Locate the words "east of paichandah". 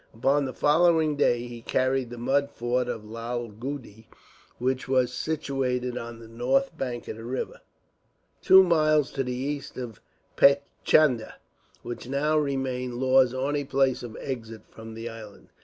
9.35-11.35